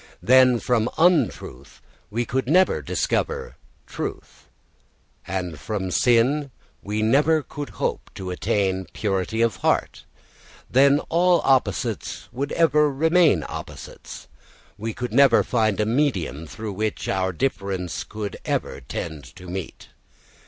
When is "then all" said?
10.67-11.39